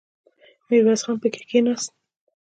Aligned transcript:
ميرويس 0.69 1.01
خان 1.05 1.15
پکې 1.21 1.41
کېناست. 1.49 1.91